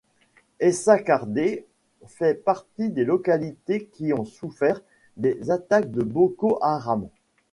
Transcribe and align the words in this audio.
Aissa 0.59 0.97
Kardé 0.97 1.67
fait 2.07 2.33
partie 2.43 2.89
des 2.89 3.03
localités 3.05 3.85
qui 3.93 4.13
ont 4.13 4.25
souffert 4.25 4.81
des 5.15 5.51
attaques 5.51 5.91
de 5.91 6.01
Boko 6.01 6.57
Haram. 6.63 7.07